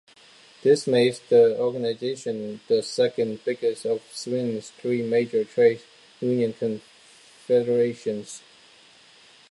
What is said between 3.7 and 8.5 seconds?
of Sweden's three major trade union confederations.